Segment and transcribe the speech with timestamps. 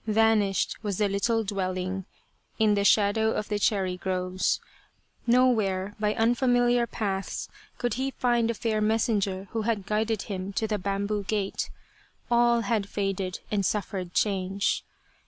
[0.07, 2.05] Vanished was the little dwelling
[2.57, 4.59] in the shadow of the cherry groves.
[5.27, 10.65] Nowhere by unfamiliar paths could he find the fair messenger who had guided him to
[10.67, 11.69] the bamboo gate.
[12.31, 14.83] All had faded and suffered change.